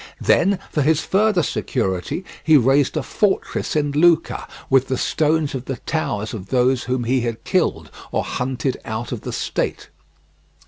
Then 0.21 0.57
for 0.71 0.81
his 0.81 1.01
further 1.01 1.43
security 1.43 2.25
he 2.43 2.57
raised 2.57 2.97
a 2.97 3.03
fortress 3.03 3.75
in 3.75 3.91
Lucca 3.91 4.47
with 4.67 4.87
the 4.87 4.97
stones 4.97 5.53
of 5.53 5.65
the 5.65 5.75
towers 5.75 6.33
of 6.33 6.47
those 6.47 6.85
whom 6.85 7.03
he 7.03 7.21
had 7.21 7.43
killed 7.43 7.91
or 8.11 8.23
hunted 8.23 8.77
out 8.83 9.11
of 9.11 9.21
the 9.21 9.31
state. 9.31 9.89